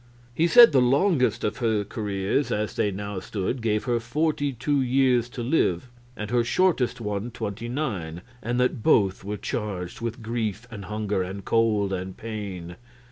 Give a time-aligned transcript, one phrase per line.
[0.33, 4.81] He said the longest of her careers as they now stood gave her forty two
[4.81, 10.23] years to live, and her shortest one twenty nine, and that both were charged with
[10.23, 12.77] grief and hunger and cold and pain.